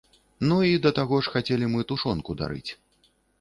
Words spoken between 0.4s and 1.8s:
Ну і, да таго ж, хацелі